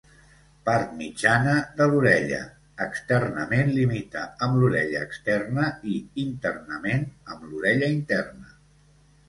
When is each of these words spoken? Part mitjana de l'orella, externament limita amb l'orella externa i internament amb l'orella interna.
Part 0.67 0.93
mitjana 1.01 1.51
de 1.81 1.87
l'orella, 1.91 2.39
externament 2.87 3.71
limita 3.75 4.25
amb 4.47 4.59
l'orella 4.63 5.05
externa 5.11 5.69
i 5.95 6.01
internament 6.27 7.07
amb 7.09 7.49
l'orella 7.53 7.95
interna. 8.01 8.55